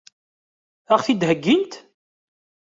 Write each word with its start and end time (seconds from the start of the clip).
Ad 0.91 0.93
ɣ-t-id-heggint? 0.99 1.73